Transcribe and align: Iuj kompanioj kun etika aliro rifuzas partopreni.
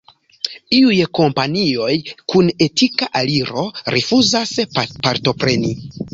Iuj 0.77 0.95
kompanioj 1.19 1.91
kun 2.33 2.49
etika 2.67 3.11
aliro 3.21 3.67
rifuzas 3.99 4.57
partopreni. 5.05 5.73